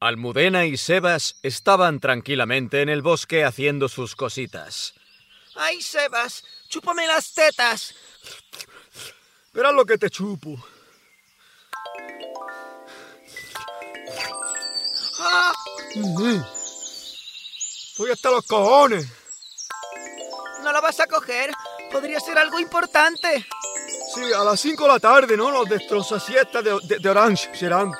Almudena 0.00 0.64
y 0.64 0.78
Sebas 0.78 1.36
estaban 1.42 2.00
tranquilamente 2.00 2.80
en 2.80 2.88
el 2.88 3.02
bosque 3.02 3.44
haciendo 3.44 3.86
sus 3.86 4.16
cositas. 4.16 4.94
¡Ay, 5.56 5.82
Sebas! 5.82 6.42
¡Chúpame 6.70 7.06
las 7.06 7.34
tetas! 7.34 7.94
Verás 9.52 9.74
lo 9.74 9.84
que 9.84 9.98
te 9.98 10.08
chupo. 10.08 10.56
¡Ah! 15.18 15.52
Estoy 17.90 18.10
hasta 18.10 18.30
los 18.30 18.46
cojones. 18.46 19.06
¿No 20.62 20.72
la 20.72 20.80
vas 20.80 20.98
a 21.00 21.06
coger? 21.06 21.52
Podría 21.92 22.20
ser 22.20 22.38
algo 22.38 22.58
importante. 22.58 23.46
Sí, 24.14 24.32
a 24.32 24.44
las 24.44 24.58
5 24.60 24.82
de 24.82 24.88
la 24.88 24.98
tarde, 24.98 25.36
¿no? 25.36 25.50
Los 25.50 25.68
destrozasiestas 25.68 26.64
de, 26.64 26.78
de, 26.84 26.98
de 27.00 27.08
Orange 27.10 27.54
serán. 27.54 27.92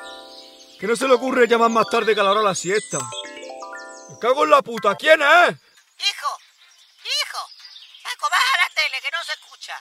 Que 0.81 0.87
no 0.87 0.95
se 0.95 1.07
le 1.07 1.13
ocurre 1.13 1.45
llamar 1.47 1.69
más 1.69 1.85
tarde 1.91 2.15
que 2.15 2.21
a 2.21 2.23
la 2.23 2.31
hora 2.31 2.39
de 2.39 2.47
la 2.47 2.55
siesta. 2.55 2.97
Me 2.97 4.17
cago 4.19 4.45
en 4.45 4.49
la 4.49 4.63
puta. 4.63 4.95
¿Quién 4.95 5.21
es? 5.21 5.49
Hijo, 5.51 6.31
hijo, 7.05 7.41
Paco, 8.01 8.27
baja 8.31 8.53
la 8.57 8.73
tele, 8.73 8.97
que 8.99 9.11
no 9.11 9.23
se 9.23 9.33
escucha. 9.33 9.79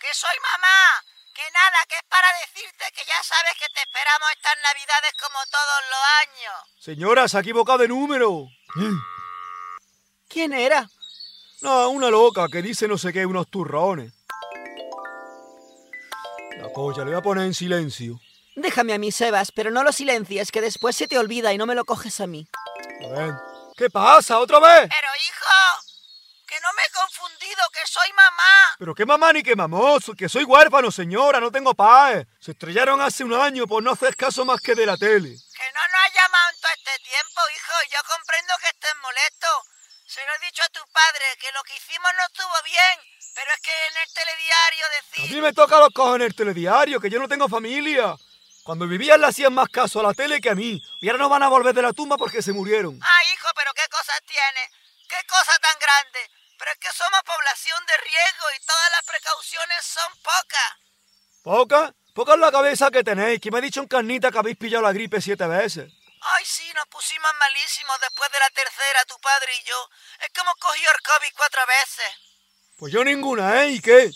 Que 0.00 0.06
soy 0.14 0.36
mamá. 0.40 1.02
Que 1.34 1.42
nada, 1.52 1.78
que 1.88 1.96
es 1.96 2.02
para 2.08 2.28
decirte 2.38 2.84
que 2.94 3.04
ya 3.04 3.20
sabes 3.24 3.54
que 3.58 3.66
te 3.74 3.80
esperamos 3.80 4.28
estas 4.36 4.54
navidades 4.62 5.12
como 5.20 5.38
todos 5.50 5.80
los 5.90 6.00
años. 6.22 6.54
Señora, 6.78 7.26
se 7.26 7.38
ha 7.38 7.40
equivocado 7.40 7.78
de 7.78 7.88
número. 7.88 8.46
¿Quién 10.28 10.52
era? 10.52 10.88
No, 11.62 11.88
una 11.88 12.08
loca 12.08 12.46
que 12.46 12.62
dice 12.62 12.86
no 12.86 12.96
sé 12.96 13.12
qué, 13.12 13.26
unos 13.26 13.50
turrones. 13.50 14.12
La 16.58 16.68
polla, 16.68 16.98
le 16.98 17.10
voy 17.10 17.18
a 17.18 17.22
poner 17.22 17.46
en 17.46 17.54
silencio. 17.54 18.20
Déjame 18.56 18.94
a 18.94 18.98
mí, 18.98 19.12
Sebas, 19.12 19.52
pero 19.52 19.70
no 19.70 19.82
lo 19.82 19.92
silencies, 19.92 20.50
que 20.50 20.62
después 20.62 20.96
se 20.96 21.06
te 21.06 21.18
olvida 21.18 21.52
y 21.52 21.58
no 21.58 21.66
me 21.66 21.74
lo 21.74 21.84
coges 21.84 22.20
a 22.20 22.26
mí. 22.26 22.48
A 23.04 23.38
¿qué 23.76 23.90
pasa? 23.90 24.38
¿Otra 24.38 24.58
vez? 24.58 24.88
Pero 24.88 25.08
hijo, 25.28 25.86
que 26.46 26.56
no 26.62 26.72
me 26.72 26.82
he 26.82 26.90
confundido, 26.90 27.62
que 27.70 27.86
soy 27.86 28.10
mamá. 28.14 28.76
Pero 28.78 28.94
qué 28.94 29.04
mamá 29.04 29.34
ni 29.34 29.42
qué 29.42 29.54
mamoso, 29.54 30.14
que 30.14 30.30
soy 30.30 30.44
huérfano, 30.44 30.90
señora, 30.90 31.38
no 31.38 31.52
tengo 31.52 31.74
padre. 31.74 32.28
Se 32.40 32.52
estrellaron 32.52 32.98
hace 33.02 33.24
un 33.24 33.34
año 33.34 33.66
por 33.66 33.82
no 33.82 33.92
hacer 33.92 34.16
caso 34.16 34.46
más 34.46 34.58
que 34.62 34.74
de 34.74 34.86
la 34.86 34.96
tele. 34.96 35.36
Que 35.36 35.68
no 35.74 35.82
nos 35.92 36.00
has 36.06 36.14
llamado 36.14 36.48
en 36.54 36.60
todo 36.62 36.72
este 36.72 37.04
tiempo, 37.04 37.40
hijo, 37.54 37.74
y 37.84 37.92
yo 37.92 38.00
comprendo 38.08 38.54
que 38.62 38.68
estés 38.68 38.96
molesto. 39.02 39.48
Se 40.06 40.20
lo 40.24 40.32
he 40.32 40.46
dicho 40.46 40.62
a 40.62 40.68
tu 40.70 40.80
padre, 40.92 41.24
que 41.38 41.52
lo 41.52 41.62
que 41.64 41.76
hicimos 41.76 42.10
no 42.16 42.24
estuvo 42.24 42.56
bien, 42.64 42.96
pero 43.34 43.50
es 43.52 43.60
que 43.60 43.72
en 43.90 43.96
el 44.00 44.12
telediario 44.14 44.86
A 44.86 44.90
decir... 44.96 45.34
mí 45.34 45.40
me 45.42 45.52
toca 45.52 45.78
los 45.78 45.90
cojones 45.90 46.28
el 46.28 46.34
telediario, 46.34 46.98
que 46.98 47.10
yo 47.10 47.18
no 47.18 47.28
tengo 47.28 47.48
familia. 47.50 48.16
Cuando 48.66 48.88
vivían 48.88 49.20
le 49.20 49.28
hacían 49.28 49.54
más 49.54 49.68
caso 49.68 50.00
a 50.00 50.02
la 50.02 50.12
tele 50.12 50.40
que 50.40 50.50
a 50.50 50.56
mí. 50.56 50.82
Y 51.00 51.06
ahora 51.06 51.22
no 51.22 51.28
van 51.28 51.44
a 51.44 51.48
volver 51.48 51.72
de 51.72 51.82
la 51.82 51.92
tumba 51.92 52.16
porque 52.16 52.42
se 52.42 52.52
murieron. 52.52 52.98
Ah, 53.00 53.22
hijo, 53.32 53.46
pero 53.54 53.70
qué 53.74 53.86
cosas 53.88 54.18
tienes, 54.26 54.68
qué 55.08 55.24
cosa 55.28 55.56
tan 55.62 55.78
grande. 55.78 56.18
Pero 56.58 56.72
es 56.72 56.78
que 56.78 56.90
somos 56.90 57.20
población 57.22 57.78
de 57.86 57.96
riesgo 57.98 58.46
y 58.56 58.66
todas 58.66 58.90
las 58.90 59.04
precauciones 59.06 59.78
son 59.86 60.12
pocas. 60.18 60.70
¿Poca? 61.44 61.94
Poca 62.12 62.34
es 62.34 62.40
la 62.40 62.50
cabeza 62.50 62.90
que 62.90 63.04
tenéis, 63.04 63.40
que 63.40 63.52
me 63.52 63.58
ha 63.58 63.60
dicho 63.60 63.82
en 63.82 63.86
carnita 63.86 64.32
que 64.32 64.38
habéis 64.38 64.56
pillado 64.56 64.82
la 64.82 64.92
gripe 64.92 65.20
siete 65.20 65.46
veces. 65.46 65.92
Ay, 66.22 66.44
sí, 66.44 66.68
nos 66.74 66.88
pusimos 66.88 67.30
malísimos 67.38 67.96
después 68.00 68.32
de 68.32 68.38
la 68.40 68.50
tercera, 68.50 69.04
tu 69.06 69.16
padre 69.20 69.52
y 69.62 69.68
yo. 69.68 69.90
Es 70.22 70.30
que 70.30 70.40
hemos 70.40 70.56
cogido 70.56 70.90
el 70.90 71.02
COVID 71.02 71.36
cuatro 71.36 71.60
veces. 71.68 72.10
Pues 72.78 72.92
yo 72.92 73.04
ninguna, 73.04 73.62
¿eh? 73.62 73.78
¿Y 73.78 73.80
qué? 73.80 74.10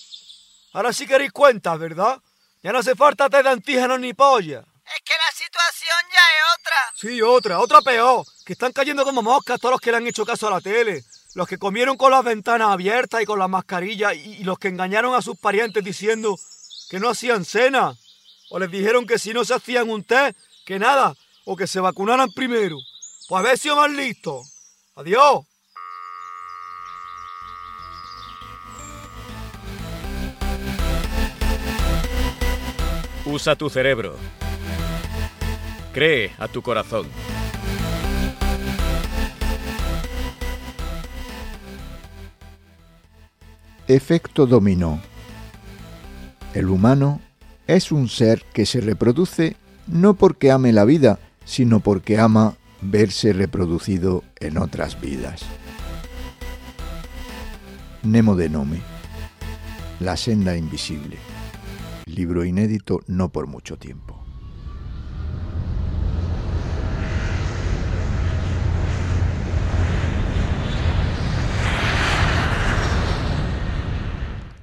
Ahora 0.72 0.92
sí 0.92 1.06
queréis 1.06 1.30
cuentas, 1.30 1.78
¿verdad? 1.78 2.20
Ya 2.62 2.72
no 2.72 2.78
hace 2.78 2.94
falta 2.94 3.30
test 3.30 3.44
de 3.44 3.50
antígenos 3.50 3.98
ni 4.00 4.12
polla. 4.12 4.60
Es 4.60 5.02
que 5.04 5.14
la 5.14 5.32
situación 5.32 5.98
ya 6.12 6.18
es 6.18 6.58
otra. 6.58 6.76
Sí, 6.94 7.22
otra, 7.22 7.58
otra 7.58 7.80
peor. 7.80 8.24
Que 8.44 8.52
están 8.52 8.72
cayendo 8.72 9.04
como 9.04 9.22
moscas 9.22 9.58
todos 9.58 9.72
los 9.72 9.80
que 9.80 9.90
le 9.90 9.96
han 9.96 10.06
hecho 10.06 10.26
caso 10.26 10.48
a 10.48 10.50
la 10.50 10.60
tele. 10.60 11.02
Los 11.34 11.48
que 11.48 11.58
comieron 11.58 11.96
con 11.96 12.10
las 12.10 12.24
ventanas 12.24 12.68
abiertas 12.68 13.22
y 13.22 13.24
con 13.24 13.38
las 13.38 13.48
mascarillas 13.48 14.14
y, 14.14 14.40
y 14.40 14.44
los 14.44 14.58
que 14.58 14.68
engañaron 14.68 15.14
a 15.14 15.22
sus 15.22 15.38
parientes 15.38 15.82
diciendo 15.82 16.36
que 16.90 17.00
no 17.00 17.08
hacían 17.08 17.44
cena. 17.44 17.94
O 18.50 18.58
les 18.58 18.70
dijeron 18.70 19.06
que 19.06 19.18
si 19.18 19.32
no 19.32 19.44
se 19.44 19.54
hacían 19.54 19.88
un 19.88 20.04
test, 20.04 20.36
que 20.66 20.78
nada, 20.78 21.14
o 21.46 21.56
que 21.56 21.66
se 21.66 21.80
vacunaran 21.80 22.30
primero. 22.32 22.76
Pues 23.28 23.40
haber 23.40 23.58
sido 23.58 23.76
más 23.76 23.90
listo. 23.90 24.42
Adiós. 24.96 25.46
Usa 33.32 33.54
tu 33.54 33.70
cerebro. 33.70 34.16
Cree 35.92 36.32
a 36.38 36.48
tu 36.48 36.62
corazón. 36.62 37.06
Efecto 43.86 44.46
dominó. 44.46 45.00
El 46.54 46.70
humano 46.70 47.20
es 47.68 47.92
un 47.92 48.08
ser 48.08 48.42
que 48.52 48.66
se 48.66 48.80
reproduce 48.80 49.56
no 49.86 50.14
porque 50.14 50.50
ame 50.50 50.72
la 50.72 50.84
vida, 50.84 51.20
sino 51.44 51.78
porque 51.78 52.18
ama 52.18 52.56
verse 52.80 53.32
reproducido 53.32 54.24
en 54.40 54.58
otras 54.58 55.00
vidas. 55.00 55.42
Nemo 58.02 58.34
de 58.34 58.48
Nome. 58.48 58.80
La 60.00 60.16
senda 60.16 60.56
invisible. 60.56 61.29
Libro 62.14 62.44
inédito 62.44 63.00
no 63.06 63.30
por 63.30 63.46
mucho 63.46 63.76
tiempo. 63.76 64.20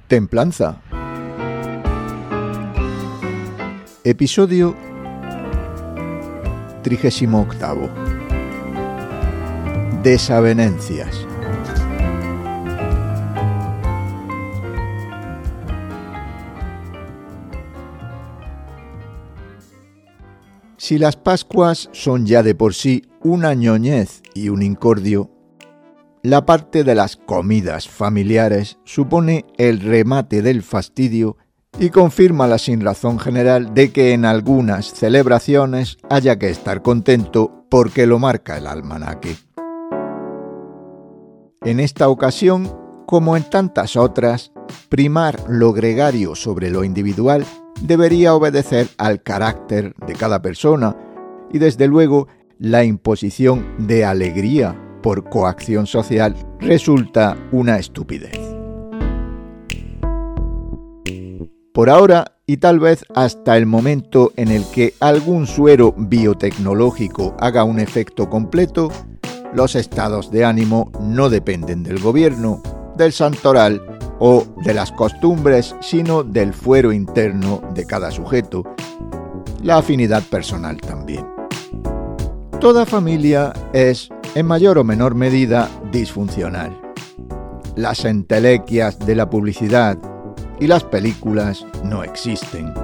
Templanza. 0.08 0.80
Episodio 4.04 4.74
38. 6.82 7.90
Desavenencias. 10.02 11.27
Si 20.78 20.96
las 20.96 21.16
Pascuas 21.16 21.90
son 21.92 22.24
ya 22.24 22.44
de 22.44 22.54
por 22.54 22.72
sí 22.72 23.02
una 23.20 23.52
ñoñez 23.54 24.22
y 24.32 24.48
un 24.48 24.62
incordio, 24.62 25.28
la 26.22 26.46
parte 26.46 26.84
de 26.84 26.94
las 26.94 27.16
comidas 27.16 27.88
familiares 27.88 28.78
supone 28.84 29.44
el 29.56 29.80
remate 29.80 30.40
del 30.40 30.62
fastidio 30.62 31.36
y 31.80 31.90
confirma 31.90 32.46
la 32.46 32.58
sinrazón 32.58 33.18
general 33.18 33.74
de 33.74 33.90
que 33.90 34.12
en 34.12 34.24
algunas 34.24 34.92
celebraciones 34.94 35.98
haya 36.10 36.38
que 36.38 36.48
estar 36.48 36.80
contento 36.80 37.64
porque 37.68 38.06
lo 38.06 38.20
marca 38.20 38.56
el 38.56 38.68
almanaque. 38.68 39.36
En 41.64 41.80
esta 41.80 42.08
ocasión, 42.08 42.72
como 43.04 43.36
en 43.36 43.50
tantas 43.50 43.96
otras, 43.96 44.52
primar 44.88 45.42
lo 45.48 45.72
gregario 45.72 46.36
sobre 46.36 46.70
lo 46.70 46.84
individual 46.84 47.44
debería 47.82 48.34
obedecer 48.34 48.88
al 48.98 49.22
carácter 49.22 49.94
de 50.06 50.14
cada 50.14 50.42
persona 50.42 50.96
y 51.52 51.58
desde 51.58 51.86
luego 51.86 52.28
la 52.58 52.84
imposición 52.84 53.64
de 53.78 54.04
alegría 54.04 54.76
por 55.02 55.28
coacción 55.28 55.86
social 55.86 56.34
resulta 56.60 57.36
una 57.52 57.78
estupidez. 57.78 58.38
Por 61.72 61.90
ahora, 61.90 62.24
y 62.44 62.56
tal 62.56 62.80
vez 62.80 63.04
hasta 63.14 63.56
el 63.56 63.66
momento 63.66 64.32
en 64.36 64.48
el 64.48 64.64
que 64.74 64.94
algún 64.98 65.46
suero 65.46 65.94
biotecnológico 65.96 67.36
haga 67.38 67.62
un 67.62 67.78
efecto 67.78 68.28
completo, 68.28 68.90
los 69.54 69.76
estados 69.76 70.32
de 70.32 70.44
ánimo 70.44 70.90
no 71.00 71.30
dependen 71.30 71.84
del 71.84 72.00
gobierno, 72.00 72.62
del 72.98 73.12
santoral 73.12 73.80
o 74.18 74.44
de 74.64 74.74
las 74.74 74.92
costumbres, 74.92 75.74
sino 75.80 76.22
del 76.22 76.52
fuero 76.52 76.92
interno 76.92 77.62
de 77.72 77.86
cada 77.86 78.10
sujeto, 78.10 78.64
la 79.62 79.78
afinidad 79.78 80.22
personal 80.24 80.76
también. 80.78 81.26
Toda 82.60 82.84
familia 82.84 83.52
es, 83.72 84.10
en 84.34 84.46
mayor 84.46 84.78
o 84.78 84.84
menor 84.84 85.14
medida, 85.14 85.68
disfuncional. 85.92 86.76
Las 87.76 88.04
entelequias 88.04 88.98
de 88.98 89.14
la 89.14 89.30
publicidad 89.30 89.96
y 90.58 90.66
las 90.66 90.82
películas 90.82 91.64
no 91.84 92.02
existen. 92.02 92.74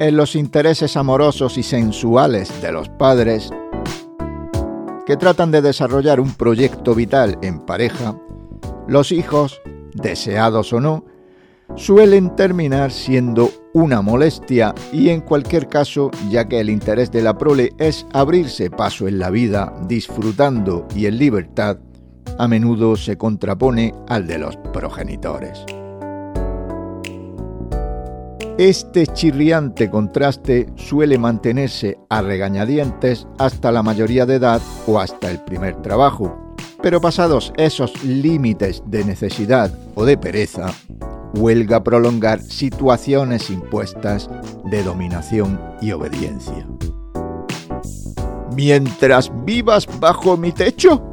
En 0.00 0.16
los 0.16 0.34
intereses 0.34 0.96
amorosos 0.96 1.58
y 1.58 1.62
sensuales 1.62 2.62
de 2.62 2.72
los 2.72 2.88
padres, 2.88 3.52
que 5.10 5.16
tratan 5.16 5.50
de 5.50 5.60
desarrollar 5.60 6.20
un 6.20 6.34
proyecto 6.34 6.94
vital 6.94 7.36
en 7.42 7.58
pareja, 7.66 8.14
los 8.86 9.10
hijos, 9.10 9.60
deseados 9.92 10.72
o 10.72 10.80
no, 10.80 11.04
suelen 11.74 12.36
terminar 12.36 12.92
siendo 12.92 13.50
una 13.74 14.02
molestia 14.02 14.72
y 14.92 15.08
en 15.08 15.20
cualquier 15.20 15.66
caso, 15.66 16.12
ya 16.28 16.44
que 16.44 16.60
el 16.60 16.70
interés 16.70 17.10
de 17.10 17.22
la 17.22 17.36
prole 17.36 17.72
es 17.78 18.06
abrirse 18.12 18.70
paso 18.70 19.08
en 19.08 19.18
la 19.18 19.30
vida 19.30 19.74
disfrutando 19.88 20.86
y 20.94 21.06
en 21.06 21.18
libertad, 21.18 21.78
a 22.38 22.46
menudo 22.46 22.94
se 22.94 23.18
contrapone 23.18 23.92
al 24.06 24.28
de 24.28 24.38
los 24.38 24.56
progenitores. 24.72 25.64
Este 28.58 29.06
chirriante 29.06 29.88
contraste 29.90 30.66
suele 30.76 31.18
mantenerse 31.18 31.98
a 32.10 32.20
regañadientes 32.20 33.26
hasta 33.38 33.72
la 33.72 33.82
mayoría 33.82 34.26
de 34.26 34.34
edad 34.34 34.60
o 34.86 35.00
hasta 35.00 35.30
el 35.30 35.40
primer 35.40 35.80
trabajo, 35.80 36.54
pero 36.82 37.00
pasados 37.00 37.52
esos 37.56 38.04
límites 38.04 38.82
de 38.86 39.04
necesidad 39.04 39.72
o 39.94 40.04
de 40.04 40.18
pereza, 40.18 40.72
huelga 41.34 41.82
prolongar 41.82 42.42
situaciones 42.42 43.50
impuestas 43.50 44.28
de 44.64 44.82
dominación 44.82 45.58
y 45.80 45.92
obediencia. 45.92 46.66
Mientras 48.54 49.30
vivas 49.44 49.86
bajo 50.00 50.36
mi 50.36 50.52
techo. 50.52 51.06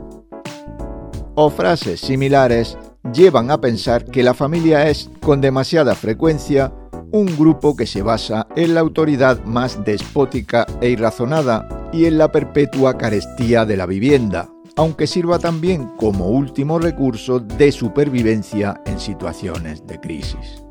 O 1.35 1.51
frases 1.51 2.01
similares 2.01 2.77
llevan 3.13 3.51
a 3.51 3.61
pensar 3.61 4.05
que 4.05 4.23
la 4.23 4.33
familia 4.33 4.89
es, 4.89 5.09
con 5.21 5.39
demasiada 5.39 5.93
frecuencia, 5.93 6.73
un 7.11 7.25
grupo 7.37 7.75
que 7.75 7.85
se 7.85 8.01
basa 8.01 8.47
en 8.55 8.73
la 8.73 8.81
autoridad 8.81 9.43
más 9.45 9.83
despótica 9.85 10.65
e 10.81 10.89
irrazonada 10.89 11.89
y 11.93 12.05
en 12.05 12.17
la 12.17 12.31
perpetua 12.31 12.97
carestía 12.97 13.65
de 13.65 13.77
la 13.77 13.85
vivienda, 13.85 14.49
aunque 14.75 15.07
sirva 15.07 15.39
también 15.39 15.87
como 15.97 16.27
último 16.27 16.79
recurso 16.79 17.39
de 17.39 17.71
supervivencia 17.71 18.81
en 18.85 18.99
situaciones 18.99 19.85
de 19.87 19.99
crisis. 19.99 20.63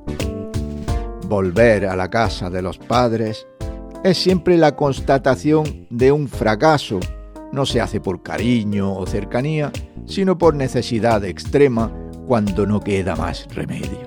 Volver 1.26 1.86
a 1.86 1.96
la 1.96 2.08
casa 2.08 2.50
de 2.50 2.62
los 2.62 2.78
padres 2.78 3.46
es 4.04 4.18
siempre 4.18 4.56
la 4.56 4.76
constatación 4.76 5.86
de 5.90 6.12
un 6.12 6.28
fracaso. 6.28 7.00
No 7.50 7.66
se 7.66 7.80
hace 7.80 8.00
por 8.00 8.22
cariño 8.22 8.94
o 8.94 9.06
cercanía, 9.06 9.72
sino 10.04 10.38
por 10.38 10.54
necesidad 10.54 11.24
extrema 11.24 11.92
cuando 12.26 12.66
no 12.66 12.80
queda 12.80 13.16
más 13.16 13.48
remedio. 13.52 14.05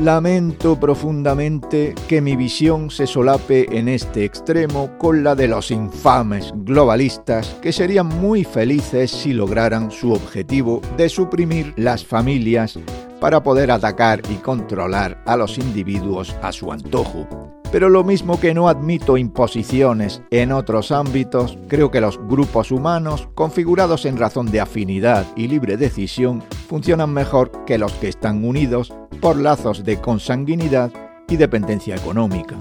Lamento 0.00 0.78
profundamente 0.78 1.94
que 2.08 2.20
mi 2.20 2.34
visión 2.34 2.90
se 2.90 3.06
solape 3.06 3.78
en 3.78 3.88
este 3.88 4.24
extremo 4.24 4.98
con 4.98 5.22
la 5.22 5.36
de 5.36 5.46
los 5.46 5.70
infames 5.70 6.52
globalistas 6.52 7.56
que 7.62 7.72
serían 7.72 8.08
muy 8.08 8.42
felices 8.42 9.12
si 9.12 9.32
lograran 9.32 9.92
su 9.92 10.12
objetivo 10.12 10.80
de 10.96 11.08
suprimir 11.08 11.74
las 11.76 12.04
familias 12.04 12.76
para 13.20 13.44
poder 13.44 13.70
atacar 13.70 14.20
y 14.30 14.34
controlar 14.34 15.22
a 15.26 15.36
los 15.36 15.58
individuos 15.58 16.34
a 16.42 16.50
su 16.50 16.72
antojo. 16.72 17.53
Pero 17.74 17.88
lo 17.88 18.04
mismo 18.04 18.38
que 18.38 18.54
no 18.54 18.68
admito 18.68 19.16
imposiciones 19.16 20.22
en 20.30 20.52
otros 20.52 20.92
ámbitos, 20.92 21.58
creo 21.66 21.90
que 21.90 22.00
los 22.00 22.18
grupos 22.18 22.70
humanos, 22.70 23.28
configurados 23.34 24.04
en 24.04 24.16
razón 24.16 24.48
de 24.48 24.60
afinidad 24.60 25.26
y 25.34 25.48
libre 25.48 25.76
decisión, 25.76 26.40
funcionan 26.68 27.12
mejor 27.12 27.50
que 27.64 27.76
los 27.76 27.92
que 27.94 28.06
están 28.06 28.44
unidos 28.44 28.94
por 29.20 29.36
lazos 29.36 29.82
de 29.82 30.00
consanguinidad 30.00 30.92
y 31.28 31.34
dependencia 31.34 31.96
económica. 31.96 32.54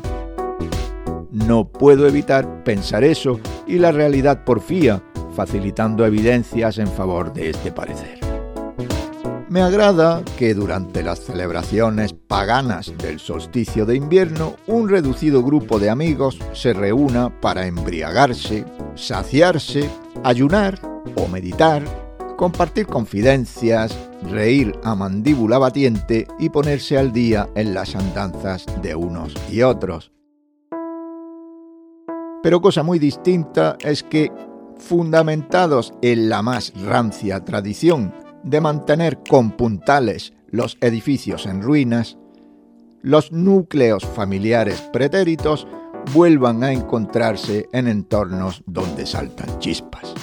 No 1.29 1.67
puedo 1.69 2.07
evitar 2.07 2.63
pensar 2.63 3.03
eso 3.03 3.39
y 3.67 3.77
la 3.77 3.91
realidad 3.91 4.43
porfía, 4.43 5.03
facilitando 5.35 6.07
evidencias 6.07 6.79
en 6.79 6.87
favor 6.87 7.31
de 7.33 7.51
este 7.51 7.71
parecer. 7.71 8.22
Me 9.53 9.61
agrada 9.61 10.23
que 10.39 10.55
durante 10.55 11.03
las 11.03 11.19
celebraciones 11.19 12.11
paganas 12.11 12.91
del 12.97 13.19
solsticio 13.19 13.85
de 13.85 13.95
invierno 13.95 14.55
un 14.65 14.89
reducido 14.89 15.43
grupo 15.43 15.77
de 15.77 15.91
amigos 15.91 16.39
se 16.53 16.73
reúna 16.73 17.29
para 17.39 17.67
embriagarse, 17.67 18.65
saciarse, 18.95 19.91
ayunar 20.23 20.79
o 21.15 21.27
meditar, 21.27 21.83
compartir 22.35 22.87
confidencias, 22.87 23.95
reír 24.23 24.73
a 24.83 24.95
mandíbula 24.95 25.59
batiente 25.59 26.25
y 26.39 26.49
ponerse 26.49 26.97
al 26.97 27.13
día 27.13 27.47
en 27.53 27.75
las 27.75 27.95
andanzas 27.95 28.65
de 28.81 28.95
unos 28.95 29.35
y 29.51 29.61
otros. 29.61 30.11
Pero 32.41 32.59
cosa 32.59 32.81
muy 32.81 32.97
distinta 32.97 33.77
es 33.81 34.01
que, 34.01 34.31
fundamentados 34.79 35.93
en 36.01 36.27
la 36.27 36.41
más 36.41 36.73
rancia 36.83 37.45
tradición 37.45 38.22
de 38.43 38.61
mantener 38.61 39.19
con 39.27 39.51
puntales 39.51 40.33
los 40.47 40.77
edificios 40.81 41.45
en 41.45 41.61
ruinas, 41.61 42.17
los 43.01 43.31
núcleos 43.31 44.05
familiares 44.05 44.81
pretéritos 44.93 45.67
vuelvan 46.13 46.63
a 46.63 46.71
encontrarse 46.71 47.67
en 47.71 47.87
entornos 47.87 48.63
donde 48.65 49.05
saltan 49.05 49.59
chispas. 49.59 50.13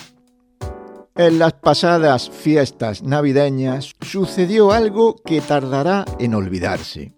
En 1.16 1.38
las 1.38 1.54
pasadas 1.54 2.30
fiestas 2.30 3.02
navideñas 3.02 3.92
sucedió 4.00 4.72
algo 4.72 5.16
que 5.16 5.40
tardará 5.40 6.04
en 6.18 6.34
olvidarse. 6.34 7.14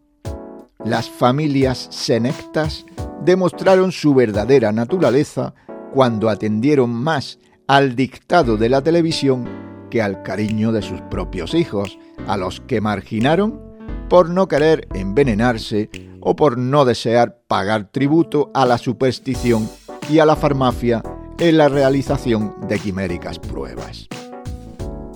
Las 0.84 1.08
familias 1.08 1.88
senectas 1.90 2.84
demostraron 3.24 3.92
su 3.92 4.14
verdadera 4.14 4.72
naturaleza 4.72 5.54
cuando 5.92 6.28
atendieron 6.28 6.90
más 6.90 7.38
al 7.68 7.94
dictado 7.94 8.56
de 8.56 8.68
la 8.68 8.82
televisión 8.82 9.71
que 9.92 10.00
al 10.00 10.22
cariño 10.22 10.72
de 10.72 10.80
sus 10.80 11.02
propios 11.02 11.52
hijos, 11.52 11.98
a 12.26 12.38
los 12.38 12.62
que 12.62 12.80
marginaron 12.80 13.60
por 14.08 14.30
no 14.30 14.48
querer 14.48 14.88
envenenarse 14.94 15.90
o 16.18 16.34
por 16.34 16.56
no 16.56 16.86
desear 16.86 17.42
pagar 17.46 17.92
tributo 17.92 18.50
a 18.54 18.64
la 18.64 18.78
superstición 18.78 19.68
y 20.08 20.20
a 20.20 20.24
la 20.24 20.34
farmacia 20.34 21.02
en 21.38 21.58
la 21.58 21.68
realización 21.68 22.54
de 22.66 22.78
quiméricas 22.78 23.38
pruebas. 23.38 24.08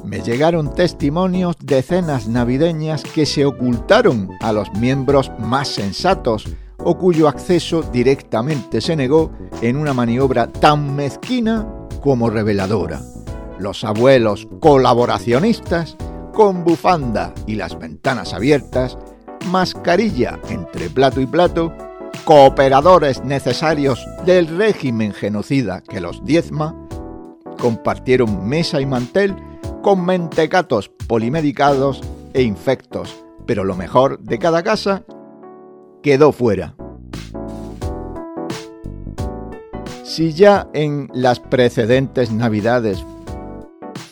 Me 0.04 0.20
llegaron 0.20 0.74
testimonios 0.74 1.56
de 1.58 1.80
cenas 1.80 2.28
navideñas 2.28 3.02
que 3.02 3.24
se 3.24 3.46
ocultaron 3.46 4.28
a 4.40 4.52
los 4.52 4.70
miembros 4.74 5.32
más 5.38 5.68
sensatos 5.68 6.44
o 6.76 6.98
cuyo 6.98 7.28
acceso 7.28 7.80
directamente 7.80 8.82
se 8.82 8.94
negó 8.94 9.32
en 9.62 9.78
una 9.78 9.94
maniobra 9.94 10.52
tan 10.52 10.94
mezquina 10.94 11.66
como 12.02 12.28
reveladora. 12.28 13.00
Los 13.58 13.84
abuelos 13.84 14.48
colaboracionistas, 14.60 15.96
con 16.32 16.64
bufanda 16.64 17.32
y 17.46 17.54
las 17.54 17.78
ventanas 17.78 18.34
abiertas, 18.34 18.98
mascarilla 19.46 20.38
entre 20.50 20.90
plato 20.90 21.20
y 21.20 21.26
plato, 21.26 21.72
cooperadores 22.24 23.24
necesarios 23.24 24.04
del 24.24 24.48
régimen 24.48 25.12
genocida 25.12 25.82
que 25.82 26.00
los 26.00 26.24
diezma, 26.24 26.74
compartieron 27.58 28.46
mesa 28.46 28.80
y 28.80 28.86
mantel 28.86 29.34
con 29.82 30.04
mentecatos 30.04 30.88
polimedicados 31.06 32.02
e 32.34 32.42
infectos, 32.42 33.16
pero 33.46 33.64
lo 33.64 33.76
mejor 33.76 34.18
de 34.18 34.38
cada 34.38 34.62
casa 34.62 35.04
quedó 36.02 36.32
fuera. 36.32 36.74
Si 40.02 40.32
ya 40.32 40.68
en 40.72 41.08
las 41.14 41.40
precedentes 41.40 42.32
navidades 42.32 43.04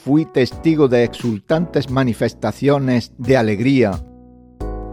fui 0.05 0.27
testigo 0.27 0.87
de 0.87 1.03
exultantes 1.03 1.91
manifestaciones 1.91 3.13
de 3.17 3.39
alegría 3.39 3.93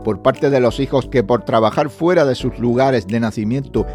por 0.05 0.21
parte 0.21 0.49
de 0.49 0.61
los 0.61 0.79
hijos 0.79 1.09
que 1.09 1.21
por 1.21 1.43
trabajar 1.43 1.89
fuera 1.89 2.23
de 2.23 2.33
sus 2.33 2.57
lugares 2.59 3.07
de 3.07 3.19
nacimiento 3.19 3.85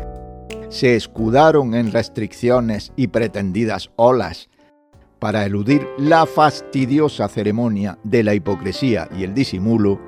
se 0.68 0.94
escudaron 0.94 1.74
en 1.74 1.90
restricciones 1.90 2.92
y 2.96 3.06
pretendidas 3.06 3.90
olas 3.96 4.50
para 5.18 5.46
eludir 5.46 5.88
la 5.96 6.26
fastidiosa 6.26 7.28
ceremonia 7.28 7.98
de 8.04 8.22
la 8.22 8.34
hipocresía 8.34 9.08
y 9.16 9.24
el 9.24 9.32
disimulo, 9.32 9.98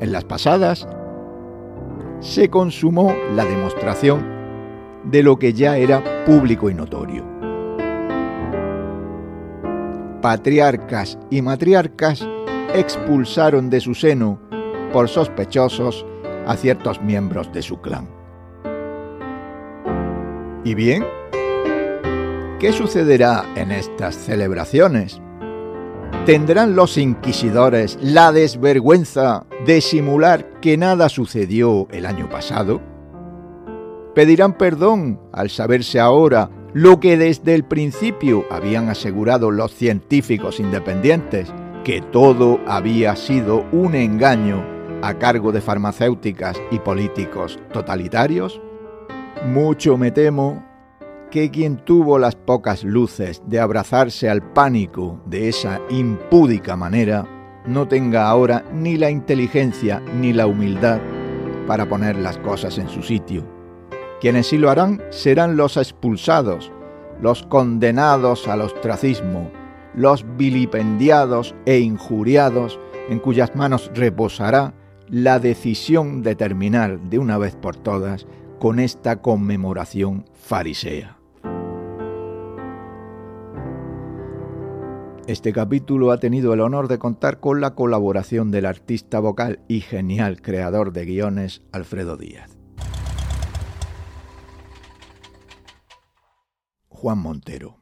en 0.00 0.12
las 0.12 0.24
pasadas 0.24 0.86
se 2.20 2.50
consumó 2.50 3.14
la 3.34 3.46
demostración 3.46 4.22
de 5.04 5.22
lo 5.22 5.38
que 5.38 5.54
ya 5.54 5.78
era 5.78 6.24
público 6.26 6.68
y 6.68 6.74
notorio. 6.74 7.29
Patriarcas 10.20 11.18
y 11.30 11.40
matriarcas 11.40 12.26
expulsaron 12.74 13.70
de 13.70 13.80
su 13.80 13.94
seno 13.94 14.38
por 14.92 15.08
sospechosos 15.08 16.04
a 16.46 16.56
ciertos 16.56 17.00
miembros 17.00 17.50
de 17.52 17.62
su 17.62 17.80
clan. 17.80 18.08
¿Y 20.62 20.74
bien? 20.74 21.06
¿Qué 22.58 22.72
sucederá 22.72 23.46
en 23.56 23.72
estas 23.72 24.14
celebraciones? 24.14 25.22
¿Tendrán 26.26 26.76
los 26.76 26.98
inquisidores 26.98 27.96
la 28.02 28.30
desvergüenza 28.30 29.46
de 29.64 29.80
simular 29.80 30.60
que 30.60 30.76
nada 30.76 31.08
sucedió 31.08 31.88
el 31.90 32.04
año 32.04 32.28
pasado? 32.28 32.82
¿Pedirán 34.14 34.58
perdón 34.58 35.18
al 35.32 35.48
saberse 35.48 35.98
ahora 35.98 36.50
lo 36.72 37.00
que 37.00 37.16
desde 37.16 37.54
el 37.54 37.64
principio 37.64 38.44
habían 38.50 38.88
asegurado 38.88 39.50
los 39.50 39.74
científicos 39.74 40.60
independientes, 40.60 41.52
que 41.84 42.00
todo 42.00 42.60
había 42.66 43.16
sido 43.16 43.64
un 43.72 43.94
engaño 43.94 44.64
a 45.02 45.14
cargo 45.14 45.50
de 45.50 45.60
farmacéuticas 45.60 46.60
y 46.70 46.78
políticos 46.78 47.58
totalitarios? 47.72 48.60
Mucho 49.46 49.96
me 49.96 50.10
temo 50.10 50.64
que 51.30 51.50
quien 51.50 51.76
tuvo 51.76 52.18
las 52.18 52.34
pocas 52.36 52.84
luces 52.84 53.42
de 53.46 53.60
abrazarse 53.60 54.28
al 54.28 54.42
pánico 54.52 55.20
de 55.26 55.48
esa 55.48 55.80
impúdica 55.88 56.76
manera 56.76 57.26
no 57.66 57.86
tenga 57.88 58.28
ahora 58.28 58.64
ni 58.72 58.96
la 58.96 59.10
inteligencia 59.10 60.00
ni 60.20 60.32
la 60.32 60.46
humildad 60.46 61.00
para 61.66 61.88
poner 61.88 62.16
las 62.16 62.38
cosas 62.38 62.78
en 62.78 62.88
su 62.88 63.02
sitio. 63.02 63.59
Quienes 64.20 64.48
sí 64.48 64.58
lo 64.58 64.68
harán 64.68 65.00
serán 65.08 65.56
los 65.56 65.78
expulsados, 65.78 66.70
los 67.22 67.42
condenados 67.44 68.48
al 68.48 68.60
ostracismo, 68.60 69.50
los 69.94 70.26
vilipendiados 70.36 71.54
e 71.64 71.78
injuriados 71.78 72.78
en 73.08 73.18
cuyas 73.18 73.56
manos 73.56 73.90
reposará 73.94 74.74
la 75.08 75.38
decisión 75.38 76.22
de 76.22 76.36
terminar 76.36 77.00
de 77.00 77.18
una 77.18 77.38
vez 77.38 77.56
por 77.56 77.76
todas 77.76 78.26
con 78.58 78.78
esta 78.78 79.22
conmemoración 79.22 80.26
farisea. 80.34 81.16
Este 85.26 85.52
capítulo 85.52 86.10
ha 86.10 86.18
tenido 86.18 86.52
el 86.52 86.60
honor 86.60 86.88
de 86.88 86.98
contar 86.98 87.40
con 87.40 87.60
la 87.60 87.74
colaboración 87.74 88.50
del 88.50 88.66
artista 88.66 89.18
vocal 89.18 89.60
y 89.66 89.80
genial 89.80 90.42
creador 90.42 90.92
de 90.92 91.06
guiones 91.06 91.62
Alfredo 91.72 92.16
Díaz. 92.16 92.59
Juan 97.02 97.16
Montero. 97.16 97.79